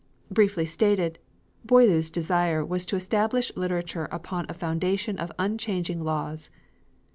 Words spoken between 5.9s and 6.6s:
laws.